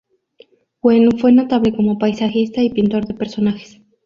Wen 0.81 1.19
fue 1.19 1.31
notable 1.31 1.75
como 1.75 1.99
paisajista 1.99 2.63
y 2.63 2.71
pintor 2.71 3.05
de 3.05 3.13
personajes. 3.13 3.79